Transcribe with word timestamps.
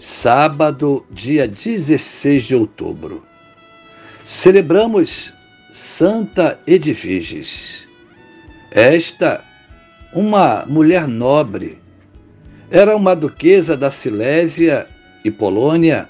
sábado, 0.00 1.04
dia 1.10 1.46
16 1.46 2.44
de 2.44 2.54
outubro, 2.54 3.22
celebramos 4.22 5.34
Santa 5.70 6.58
Edviges. 6.66 7.86
Esta, 8.70 9.44
uma 10.14 10.64
mulher 10.66 11.06
nobre, 11.06 11.78
era 12.70 12.96
uma 12.96 13.14
duquesa 13.14 13.76
da 13.76 13.90
Silésia 13.90 14.88
e 15.22 15.30
Polônia, 15.30 16.08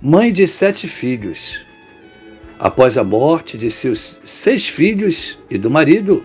mãe 0.00 0.32
de 0.32 0.46
sete 0.46 0.86
filhos. 0.86 1.66
Após 2.60 2.96
a 2.96 3.02
morte 3.02 3.58
de 3.58 3.72
seus 3.72 4.20
seis 4.22 4.68
filhos 4.68 5.36
e 5.50 5.58
do 5.58 5.68
marido, 5.68 6.24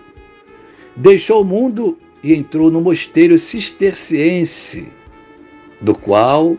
deixou 0.94 1.42
o 1.42 1.44
mundo 1.44 1.98
e 2.22 2.32
entrou 2.32 2.70
no 2.70 2.80
mosteiro 2.80 3.38
cisterciense 3.40 4.99
do 5.80 5.94
qual 5.94 6.56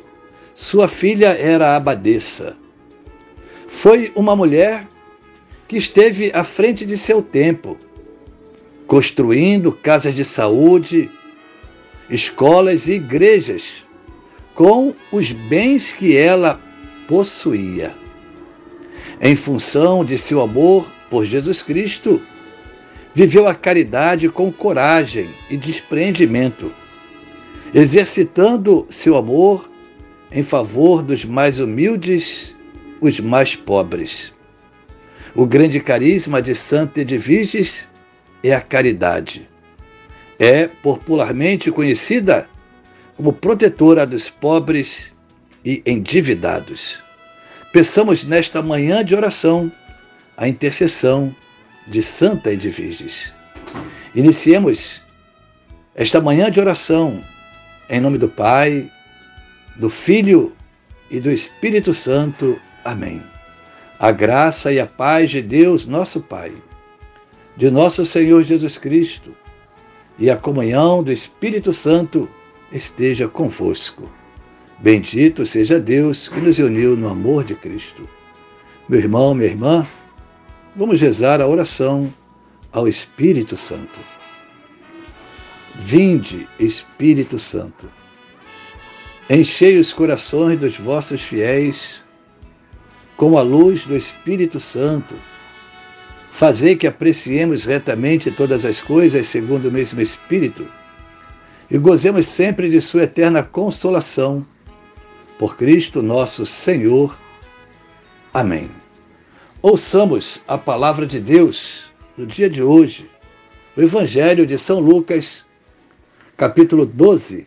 sua 0.56 0.88
filha 0.88 1.30
era 1.30 1.76
abadesa. 1.76 2.58
Foi 3.68 4.12
uma 4.16 4.36
mulher 4.36 4.88
que 5.68 5.78
esteve 5.78 6.32
à 6.34 6.44
frente 6.44 6.86
de 6.86 6.98
seu 6.98 7.22
tempo, 7.22 7.78
construindo 8.86 9.72
casas 9.72 10.14
de 10.14 10.26
saúde, 10.26 11.10
escolas 12.10 12.88
e 12.88 12.94
igrejas 12.94 13.86
com 14.54 14.94
os 15.12 15.32
bens 15.32 15.94
que 15.94 16.18
ela 16.18 16.62
possuía. 17.08 17.96
Em 19.22 19.36
função 19.36 20.04
de 20.04 20.18
seu 20.18 20.42
amor 20.42 20.92
por 21.10 21.26
Jesus 21.26 21.62
Cristo, 21.62 22.22
viveu 23.14 23.48
a 23.48 23.56
caridade 23.56 24.28
com 24.30 24.52
coragem 24.52 25.30
e 25.50 25.56
desprendimento 25.56 26.74
exercitando 27.74 28.86
seu 28.90 29.16
amor 29.16 29.70
em 30.32 30.44
favor 30.44 31.02
dos 31.02 31.26
mais 31.26 31.60
humildes, 31.60 32.56
os 33.00 33.20
mais 33.20 33.56
pobres. 33.56 34.34
O 35.34 35.46
grande 35.46 35.80
carisma 35.80 36.42
de 36.42 36.54
Santa 36.54 37.02
Edviges 37.02 37.88
é 38.44 38.54
a 38.54 38.62
caridade. 38.62 39.48
É 40.38 40.68
popularmente 40.68 41.72
conhecida 41.72 42.50
como 43.16 43.32
protetora 43.32 44.06
dos 44.06 44.30
pobres 44.30 45.14
e 45.64 45.82
endividados. 45.86 47.02
Peçamos 47.72 48.26
nesta 48.26 48.62
manhã 48.62 49.04
de 49.06 49.16
oração 49.16 49.72
a 50.36 50.48
intercessão 50.48 51.34
de 51.88 52.02
Santa 52.02 52.52
Edviges. 52.52 53.34
Iniciemos 54.14 55.04
esta 55.96 56.20
manhã 56.20 56.52
de 56.52 56.60
oração 56.60 57.24
em 57.92 58.00
nome 58.00 58.18
do 58.18 58.30
Pai, 58.30 58.90
do 59.76 59.90
Filho 59.90 60.54
e 61.10 61.20
do 61.20 61.30
Espírito 61.30 61.94
Santo. 61.94 62.58
Amém. 62.86 63.22
A 64.00 64.14
graça 64.14 64.72
e 64.72 64.80
a 64.80 64.88
paz 64.88 65.30
de 65.30 65.42
Deus, 65.42 65.86
nosso 65.86 66.22
Pai, 66.22 66.54
de 67.58 67.70
nosso 67.70 68.06
Senhor 68.06 68.46
Jesus 68.46 68.78
Cristo 68.78 69.36
e 70.18 70.30
a 70.30 70.38
comunhão 70.38 71.04
do 71.04 71.12
Espírito 71.12 71.74
Santo 71.74 72.30
esteja 72.72 73.28
convosco. 73.28 74.10
Bendito 74.80 75.46
seja 75.46 75.78
Deus 75.78 76.30
que 76.30 76.40
nos 76.40 76.60
uniu 76.60 76.96
no 76.96 77.10
amor 77.10 77.44
de 77.44 77.56
Cristo. 77.56 78.08
Meu 78.88 79.00
irmão, 79.00 79.34
minha 79.34 79.50
irmã, 79.50 79.86
vamos 80.78 81.02
rezar 81.02 81.42
a 81.42 81.48
oração 81.48 82.12
ao 82.72 82.88
Espírito 82.88 83.58
Santo. 83.58 84.00
Vinde, 85.76 86.48
Espírito 86.60 87.40
Santo, 87.40 87.90
enchei 89.30 89.80
os 89.80 89.94
corações 89.94 90.60
dos 90.60 90.78
vossos 90.78 91.22
fiéis 91.22 92.04
com 93.16 93.38
a 93.38 93.42
luz 93.42 93.86
do 93.86 93.96
Espírito 93.96 94.60
Santo. 94.60 95.16
Fazei 96.30 96.76
que 96.76 96.88
apreciemos 96.88 97.66
retamente 97.66 98.32
todas 98.32 98.66
as 98.66 98.82
coisas 98.82 99.28
segundo 99.28 99.70
o 99.70 99.72
mesmo 99.72 100.02
Espírito 100.02 100.68
e 101.72 101.78
gozemos 101.78 102.28
sempre 102.28 102.70
de 102.70 102.82
Sua 102.82 103.04
eterna 103.04 103.42
consolação. 103.42 104.46
Por 105.40 105.56
Cristo 105.56 106.04
nosso 106.04 106.46
Senhor. 106.46 107.18
Amém. 108.34 108.70
Ouçamos 109.62 110.42
a 110.48 110.58
palavra 110.58 111.06
de 111.06 111.20
Deus 111.20 111.86
no 112.18 112.26
dia 112.26 112.50
de 112.50 112.62
hoje, 112.62 113.10
o 113.76 113.82
Evangelho 113.82 114.46
de 114.46 114.58
São 114.58 114.80
Lucas, 114.80 115.46
capítulo 116.42 116.88
12, 116.88 117.46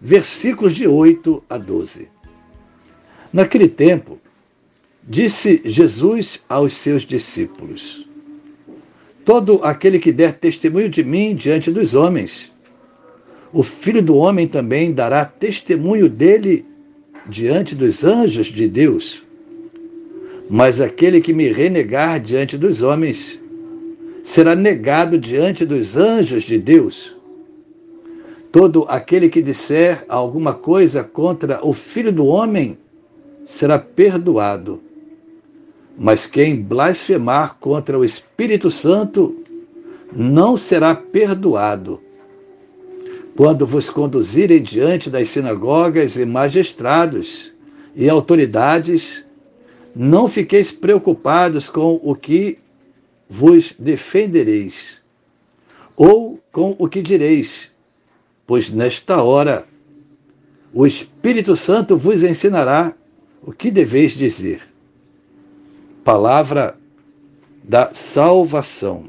versículos 0.00 0.76
de 0.76 0.86
8 0.86 1.42
a 1.50 1.58
12. 1.58 2.08
Naquele 3.32 3.66
tempo, 3.66 4.20
disse 5.02 5.60
Jesus 5.64 6.44
aos 6.48 6.74
seus 6.74 7.02
discípulos: 7.02 8.06
Todo 9.24 9.64
aquele 9.64 9.98
que 9.98 10.12
der 10.12 10.34
testemunho 10.34 10.88
de 10.88 11.02
mim 11.02 11.34
diante 11.34 11.72
dos 11.72 11.96
homens, 11.96 12.52
o 13.52 13.64
Filho 13.64 14.00
do 14.00 14.14
Homem 14.14 14.46
também 14.46 14.92
dará 14.92 15.24
testemunho 15.24 16.08
dele 16.08 16.64
diante 17.26 17.74
dos 17.74 18.04
anjos 18.04 18.46
de 18.46 18.68
Deus. 18.68 19.24
Mas 20.48 20.80
aquele 20.80 21.20
que 21.20 21.34
me 21.34 21.50
renegar 21.50 22.20
diante 22.20 22.56
dos 22.56 22.80
homens, 22.80 23.40
será 24.22 24.54
negado 24.54 25.18
diante 25.18 25.66
dos 25.66 25.96
anjos 25.96 26.44
de 26.44 26.60
Deus. 26.60 27.16
Todo 28.54 28.86
aquele 28.88 29.28
que 29.28 29.42
disser 29.42 30.04
alguma 30.08 30.54
coisa 30.54 31.02
contra 31.02 31.58
o 31.66 31.72
Filho 31.72 32.12
do 32.12 32.24
Homem 32.26 32.78
será 33.44 33.80
perdoado. 33.80 34.80
Mas 35.98 36.24
quem 36.24 36.62
blasfemar 36.62 37.56
contra 37.56 37.98
o 37.98 38.04
Espírito 38.04 38.70
Santo 38.70 39.42
não 40.14 40.56
será 40.56 40.94
perdoado. 40.94 42.00
Quando 43.36 43.66
vos 43.66 43.90
conduzirem 43.90 44.62
diante 44.62 45.10
das 45.10 45.30
sinagogas 45.30 46.16
e 46.16 46.24
magistrados 46.24 47.52
e 47.92 48.08
autoridades, 48.08 49.24
não 49.96 50.28
fiqueis 50.28 50.70
preocupados 50.70 51.68
com 51.68 52.00
o 52.00 52.14
que 52.14 52.58
vos 53.28 53.74
defendereis, 53.76 55.00
ou 55.96 56.38
com 56.52 56.76
o 56.78 56.88
que 56.88 57.02
direis 57.02 57.73
pois 58.46 58.70
nesta 58.70 59.22
hora 59.22 59.66
o 60.72 60.86
Espírito 60.86 61.54
Santo 61.54 61.96
vos 61.96 62.22
ensinará 62.22 62.92
o 63.42 63.52
que 63.52 63.70
deveis 63.70 64.12
dizer. 64.12 64.60
Palavra 66.02 66.76
da 67.62 67.90
salvação. 67.94 69.04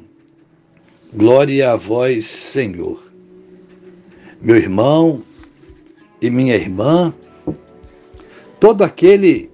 Glória 1.13 1.71
a 1.71 1.75
vós, 1.75 2.25
Senhor. 2.25 3.01
Meu 4.41 4.55
irmão 4.55 5.23
e 6.21 6.29
minha 6.29 6.55
irmã, 6.55 7.13
todo 8.59 8.83
aquele 8.83 9.49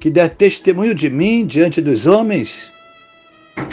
que 0.00 0.10
der 0.10 0.30
testemunho 0.30 0.94
de 0.94 1.08
mim 1.08 1.46
diante 1.46 1.80
dos 1.80 2.06
homens, 2.06 2.70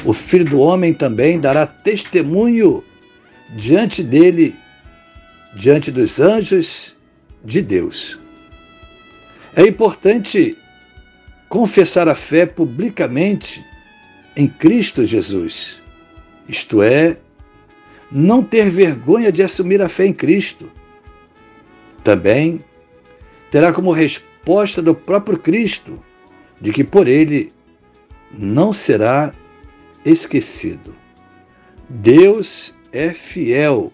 o 0.06 0.14
Filho 0.14 0.46
do 0.46 0.60
Homem 0.60 0.94
também 0.94 1.40
dará 1.40 1.66
testemunho 1.66 2.84
diante 3.56 4.04
dele 4.04 4.56
diante 5.56 5.92
dos 5.92 6.20
anjos 6.20 6.96
de 7.44 7.62
Deus. 7.62 8.20
É 9.56 9.62
importante 9.62 10.54
confessar 11.48 12.08
a 12.10 12.16
fé 12.16 12.46
publicamente 12.46 13.66
em 14.36 14.48
Cristo 14.48 15.06
Jesus, 15.06 15.82
isto 16.48 16.84
é, 16.84 17.18
não 18.12 18.44
ter 18.44 18.70
vergonha 18.70 19.32
de 19.32 19.42
assumir 19.42 19.82
a 19.82 19.88
fé 19.88 20.06
em 20.06 20.14
Cristo. 20.14 20.70
Também 22.04 22.60
terá 23.50 23.72
como 23.72 23.92
resposta 23.92 24.82
do 24.82 24.94
próprio 24.94 25.40
Cristo 25.40 26.04
de 26.60 26.72
que 26.72 26.84
por 26.84 27.08
ele 27.08 27.52
não 28.32 28.74
será 28.74 29.34
esquecido. 30.04 30.94
Deus 31.90 32.76
é 32.92 33.12
fiel 33.12 33.92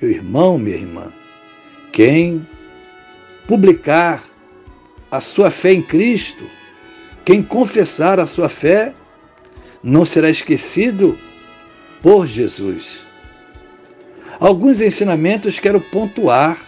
meu 0.00 0.10
irmão, 0.10 0.58
minha 0.58 0.76
irmã, 0.76 1.12
quem 1.92 2.46
publicar 3.46 4.24
a 5.10 5.20
sua 5.20 5.50
fé 5.50 5.72
em 5.72 5.82
Cristo, 5.82 6.44
quem 7.24 7.42
confessar 7.42 8.18
a 8.18 8.26
sua 8.26 8.48
fé, 8.48 8.94
não 9.82 10.04
será 10.04 10.30
esquecido 10.30 11.18
por 12.00 12.26
Jesus. 12.26 13.06
Alguns 14.38 14.80
ensinamentos 14.80 15.58
quero 15.58 15.80
pontuar 15.80 16.58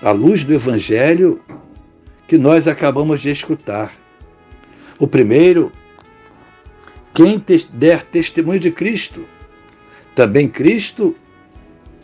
à 0.00 0.10
luz 0.12 0.44
do 0.44 0.54
Evangelho 0.54 1.42
que 2.26 2.38
nós 2.38 2.66
acabamos 2.66 3.20
de 3.20 3.30
escutar. 3.30 3.92
O 4.98 5.06
primeiro, 5.06 5.70
quem 7.12 7.42
der 7.72 8.02
testemunho 8.04 8.60
de 8.60 8.70
Cristo, 8.70 9.26
também 10.14 10.48
Cristo 10.48 11.14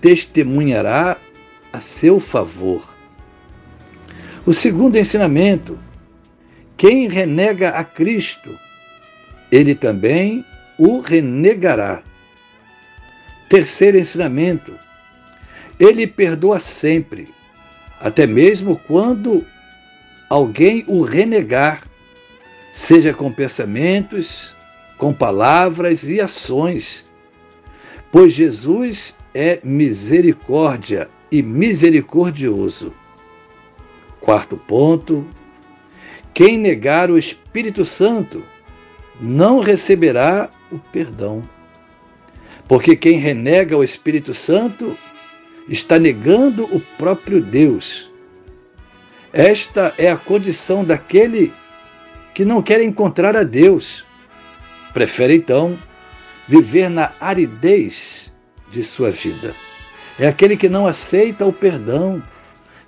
testemunhará 0.06 1.16
a 1.72 1.80
seu 1.80 2.20
favor. 2.20 2.96
O 4.46 4.52
segundo 4.52 4.96
ensinamento, 4.96 5.76
quem 6.76 7.08
renega 7.08 7.70
a 7.70 7.82
Cristo, 7.82 8.56
ele 9.50 9.74
também 9.74 10.44
o 10.78 11.00
renegará. 11.00 12.04
Terceiro 13.48 13.98
ensinamento, 13.98 14.78
ele 15.76 16.06
perdoa 16.06 16.60
sempre, 16.60 17.26
até 18.00 18.28
mesmo 18.28 18.80
quando 18.86 19.44
alguém 20.30 20.84
o 20.86 21.02
renegar, 21.02 21.82
seja 22.70 23.12
com 23.12 23.32
pensamentos, 23.32 24.54
com 24.98 25.12
palavras 25.12 26.04
e 26.04 26.20
ações, 26.20 27.04
pois 28.12 28.34
Jesus 28.34 29.16
é 29.36 29.60
misericórdia 29.62 31.10
e 31.30 31.42
misericordioso. 31.42 32.94
Quarto 34.18 34.56
ponto: 34.56 35.26
quem 36.32 36.56
negar 36.56 37.10
o 37.10 37.18
Espírito 37.18 37.84
Santo 37.84 38.42
não 39.20 39.60
receberá 39.60 40.48
o 40.72 40.78
perdão. 40.78 41.46
Porque 42.66 42.96
quem 42.96 43.18
renega 43.18 43.76
o 43.76 43.84
Espírito 43.84 44.32
Santo 44.32 44.96
está 45.68 45.98
negando 45.98 46.64
o 46.74 46.80
próprio 46.96 47.42
Deus. 47.42 48.10
Esta 49.34 49.94
é 49.98 50.10
a 50.10 50.16
condição 50.16 50.82
daquele 50.82 51.52
que 52.34 52.42
não 52.42 52.62
quer 52.62 52.80
encontrar 52.80 53.36
a 53.36 53.42
Deus. 53.42 54.04
Prefere 54.94 55.34
então 55.34 55.78
viver 56.48 56.88
na 56.88 57.12
aridez 57.20 58.32
de 58.70 58.82
sua 58.82 59.10
vida. 59.10 59.54
É 60.18 60.26
aquele 60.26 60.56
que 60.56 60.68
não 60.68 60.86
aceita 60.86 61.44
o 61.44 61.52
perdão, 61.52 62.22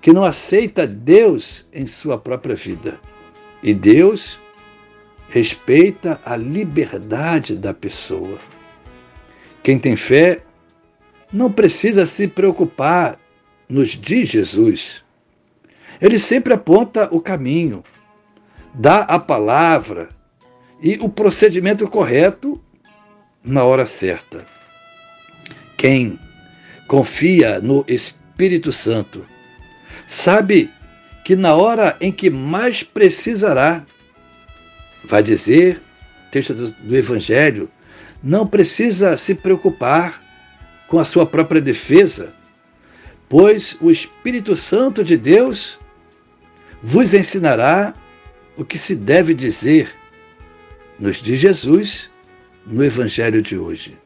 que 0.01 0.13
não 0.13 0.25
aceita 0.25 0.87
Deus 0.87 1.67
em 1.73 1.87
sua 1.87 2.17
própria 2.17 2.55
vida. 2.55 2.99
E 3.63 3.75
Deus 3.75 4.41
respeita 5.29 6.21
a 6.25 6.37
liberdade 6.37 7.55
da 7.55 7.75
pessoa. 7.75 8.39
Quem 9.63 9.79
tem 9.79 9.97
fé 9.97 10.43
não 11.33 11.53
precisa 11.53 12.07
se 12.07 12.27
preocupar, 12.27 13.21
nos 13.69 13.91
diz 13.91 14.31
Jesus. 14.31 15.05
Ele 16.01 16.19
sempre 16.19 16.55
aponta 16.55 17.09
o 17.13 17.21
caminho, 17.21 17.85
dá 18.73 19.01
a 19.01 19.19
palavra 19.19 20.09
e 20.81 20.97
o 21.01 21.09
procedimento 21.09 21.87
correto 21.89 22.59
na 23.45 23.65
hora 23.65 23.85
certa. 23.85 24.47
Quem 25.79 26.19
confia 26.89 27.61
no 27.61 27.85
Espírito 27.87 28.73
Santo 28.73 29.25
sabe 30.09 30.73
que 31.25 31.37
na 31.37 31.55
hora 31.55 31.97
em 32.01 32.11
que 32.11 32.29
mais 32.29 32.83
precisará, 32.83 33.87
vai 35.05 35.23
dizer, 35.23 35.81
texto 36.33 36.53
do, 36.53 36.73
do 36.73 36.97
Evangelho, 36.97 37.71
não 38.21 38.45
precisa 38.45 39.17
se 39.17 39.37
preocupar 39.37 40.21
com 40.89 40.99
a 40.99 41.05
sua 41.05 41.25
própria 41.25 41.61
defesa, 41.61 42.35
pois 43.29 43.77
o 43.81 43.89
Espírito 43.89 44.57
Santo 44.57 45.05
de 45.05 45.17
Deus 45.17 45.79
vos 46.83 47.15
ensinará 47.15 47.95
o 48.57 48.65
que 48.65 48.77
se 48.77 48.97
deve 48.97 49.33
dizer, 49.33 49.95
nos 50.99 51.19
diz 51.19 51.39
Jesus 51.39 52.11
no 52.67 52.83
Evangelho 52.83 53.41
de 53.41 53.57
hoje. 53.57 53.97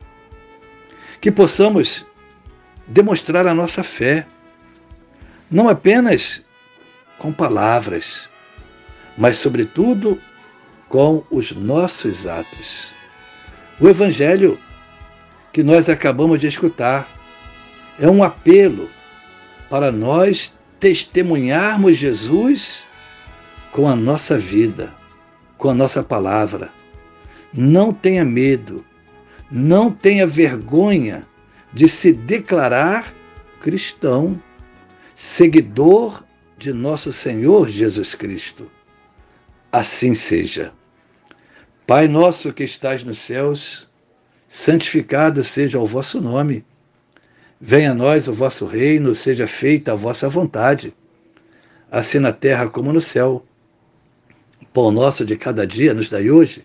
Que 1.23 1.31
possamos 1.31 2.05
demonstrar 2.87 3.47
a 3.47 3.55
nossa 3.55 3.83
fé, 3.83 4.27
não 5.51 5.69
apenas 5.69 6.45
com 7.17 7.33
palavras, 7.33 8.29
mas, 9.17 9.37
sobretudo, 9.37 10.21
com 10.89 11.25
os 11.31 11.53
nossos 11.53 12.27
atos. 12.27 12.93
O 13.81 13.89
Evangelho 13.89 14.59
que 15.53 15.63
nós 15.63 15.89
acabamos 15.89 16.39
de 16.41 16.49
escutar 16.49 17.09
é 18.01 18.09
um 18.09 18.25
apelo 18.25 18.91
para 19.71 19.93
nós 19.93 20.53
testemunharmos 20.81 21.99
Jesus 21.99 22.83
com 23.71 23.89
a 23.89 23.95
nossa 23.95 24.37
vida, 24.37 24.93
com 25.57 25.71
a 25.71 25.75
nossa 25.75 26.03
palavra. 26.03 26.71
Não 27.55 27.93
tenha 27.93 28.25
medo, 28.25 28.85
não 29.53 29.91
tenha 29.91 30.27
vergonha 30.27 31.25
de 31.75 31.87
se 31.87 32.11
declarar 32.11 33.15
cristão, 33.61 34.41
seguidor 35.15 36.25
de 36.57 36.73
nosso 36.73 37.13
Senhor 37.13 37.69
Jesus 37.69 38.15
Cristo. 38.15 38.71
Assim 39.71 40.15
seja. 40.15 40.73
Pai 41.87 42.09
nosso 42.09 42.53
que 42.53 42.65
estás 42.65 43.05
nos 43.05 43.19
céus, 43.19 43.87
santificado 44.49 45.45
seja 45.45 45.79
o 45.79 45.85
vosso 45.85 46.19
nome. 46.19 46.65
Venha 47.61 47.91
a 47.91 47.95
nós 47.95 48.29
o 48.29 48.33
vosso 48.33 48.65
reino, 48.65 49.15
seja 49.15 49.47
feita 49.47 49.93
a 49.93 49.97
vossa 49.97 50.29
vontade, 50.31 50.95
assim 51.91 52.19
na 52.19 52.33
terra 52.33 52.69
como 52.71 52.93
no 52.93 53.01
céu. 53.03 53.45
O 54.63 54.67
pão 54.67 54.91
nosso 54.91 55.27
de 55.27 55.37
cada 55.37 55.67
dia 55.67 55.93
nos 55.93 56.09
dai 56.09 56.31
hoje. 56.31 56.65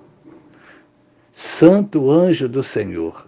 Santo 1.33 2.11
anjo 2.11 2.49
do 2.49 2.61
Senhor, 2.61 3.25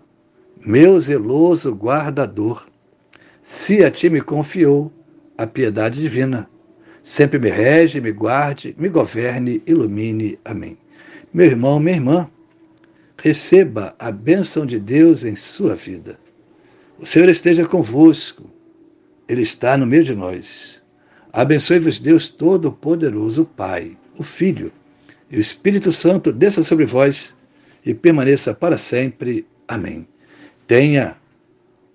meu 0.59 0.99
zeloso 0.99 1.71
guardador, 1.73 2.67
se 3.41 3.81
a 3.81 3.89
ti 3.89 4.09
me 4.09 4.19
confiou 4.19 4.91
a 5.37 5.47
piedade 5.47 6.01
divina, 6.01 6.49
sempre 7.01 7.39
me 7.39 7.49
rege, 7.49 8.01
me 8.01 8.11
guarde, 8.11 8.75
me 8.77 8.89
governe, 8.89 9.63
ilumine. 9.65 10.37
Amém. 10.43 10.77
Meu 11.33 11.45
irmão, 11.45 11.79
minha 11.79 11.95
irmã, 11.95 12.29
receba 13.17 13.95
a 13.97 14.11
bênção 14.11 14.65
de 14.65 14.79
Deus 14.79 15.23
em 15.23 15.37
sua 15.37 15.73
vida. 15.73 16.19
O 16.99 17.05
Senhor 17.05 17.29
esteja 17.29 17.65
convosco, 17.65 18.43
Ele 19.29 19.43
está 19.43 19.77
no 19.77 19.87
meio 19.87 20.03
de 20.03 20.13
nós. 20.13 20.83
Abençoe-vos, 21.31 21.99
Deus 21.99 22.27
Todo-Poderoso, 22.27 23.45
Pai, 23.45 23.97
o 24.17 24.23
Filho 24.23 24.73
e 25.31 25.37
o 25.37 25.39
Espírito 25.39 25.93
Santo, 25.93 26.33
desça 26.33 26.63
sobre 26.63 26.85
vós 26.85 27.33
e 27.85 27.93
permaneça 27.93 28.53
para 28.53 28.77
sempre. 28.77 29.45
Amém. 29.67 30.07
Tenha 30.67 31.15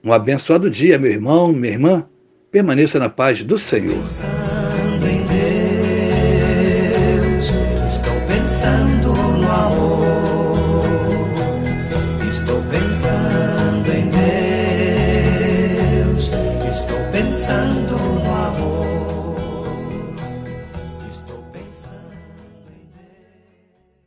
um 0.03 0.13
abençoado 0.13 0.71
dia, 0.71 0.99
meu 0.99 1.11
irmão, 1.11 1.53
minha 1.53 1.73
irmã. 1.73 2.07
Permaneça 2.51 2.99
na 2.99 3.09
paz 3.09 3.43
do 3.43 3.59
Senhor. 3.59 3.97
Pensando 3.97 5.07
em 5.07 5.25
Deus, 7.27 7.53
estou 7.87 8.15
pensando 8.27 9.13